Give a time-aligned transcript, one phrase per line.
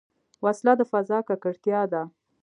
[0.43, 2.01] وسله د فضا ککړتیا ده